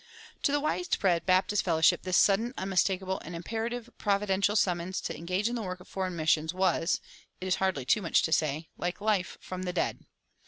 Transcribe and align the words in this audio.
To 0.41 0.51
the 0.51 0.59
widespread 0.59 1.27
Baptist 1.27 1.63
fellowship 1.63 2.01
this 2.01 2.17
sudden, 2.17 2.55
unmistakable, 2.57 3.21
and 3.23 3.35
imperative 3.35 3.87
providential 3.99 4.55
summons 4.55 4.99
to 5.01 5.15
engage 5.15 5.47
in 5.47 5.53
the 5.53 5.61
work 5.61 5.79
of 5.79 5.87
foreign 5.87 6.15
missions 6.15 6.55
was 6.55 7.01
(it 7.39 7.47
is 7.47 7.57
hardly 7.57 7.85
too 7.85 8.01
much 8.01 8.23
to 8.23 8.31
say) 8.33 8.67
like 8.79 8.99
life 8.99 9.37
from 9.41 9.61
the 9.61 9.73
dead. 9.73 9.99